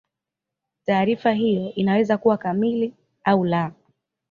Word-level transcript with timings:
Taarifa 0.85 1.31
hiyo 1.31 1.73
inaweza 1.75 2.17
kuwa 2.17 2.37
kamili 2.37 2.93
au 3.23 3.45
la. 3.45 3.71